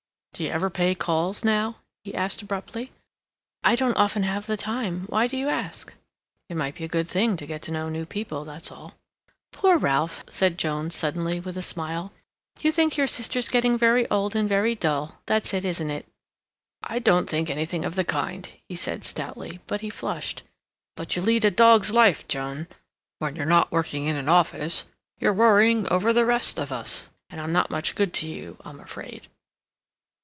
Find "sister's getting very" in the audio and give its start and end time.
13.05-14.09